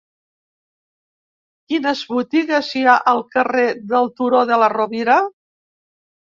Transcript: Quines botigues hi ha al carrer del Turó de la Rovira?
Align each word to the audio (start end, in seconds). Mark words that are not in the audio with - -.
Quines 1.73 2.01
botigues 2.15 2.71
hi 2.79 2.83
ha 2.87 2.97
al 3.13 3.23
carrer 3.37 3.69
del 3.95 4.11
Turó 4.19 4.43
de 4.55 4.61
la 4.67 4.75
Rovira? 4.77 5.23